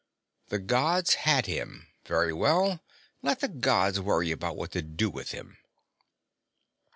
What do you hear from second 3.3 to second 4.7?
the Gods worry about